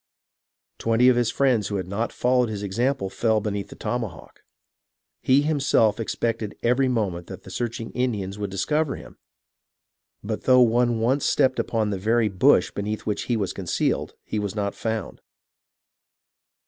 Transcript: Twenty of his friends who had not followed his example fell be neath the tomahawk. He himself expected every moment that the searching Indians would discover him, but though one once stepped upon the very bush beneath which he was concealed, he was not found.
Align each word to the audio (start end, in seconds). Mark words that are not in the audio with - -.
Twenty 0.79 1.09
of 1.09 1.15
his 1.15 1.29
friends 1.29 1.67
who 1.67 1.75
had 1.75 1.87
not 1.87 2.11
followed 2.11 2.49
his 2.49 2.63
example 2.63 3.07
fell 3.07 3.39
be 3.39 3.51
neath 3.51 3.67
the 3.67 3.75
tomahawk. 3.75 4.41
He 5.21 5.43
himself 5.43 5.99
expected 5.99 6.57
every 6.63 6.87
moment 6.87 7.27
that 7.27 7.43
the 7.43 7.51
searching 7.51 7.91
Indians 7.91 8.39
would 8.39 8.49
discover 8.49 8.95
him, 8.95 9.19
but 10.23 10.45
though 10.45 10.61
one 10.61 10.99
once 10.99 11.27
stepped 11.27 11.59
upon 11.59 11.91
the 11.91 11.99
very 11.99 12.29
bush 12.29 12.71
beneath 12.71 13.05
which 13.05 13.25
he 13.25 13.37
was 13.37 13.53
concealed, 13.53 14.15
he 14.23 14.39
was 14.39 14.55
not 14.55 14.73
found. 14.73 15.21